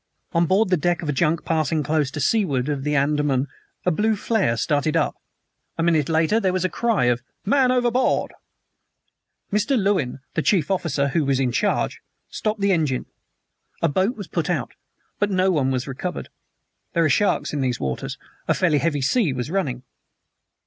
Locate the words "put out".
14.27-14.71